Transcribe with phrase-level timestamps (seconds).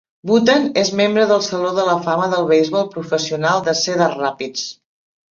[0.27, 4.65] Wooten és membre del saló de la fama del beisbol professional de Cedar Rapids.